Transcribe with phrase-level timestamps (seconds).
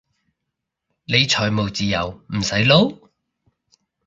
[1.05, 2.97] 你財務自由唔使撈？